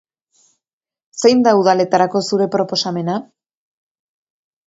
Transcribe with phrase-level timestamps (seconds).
[1.23, 3.17] Zein da udaletarako zure proposamena?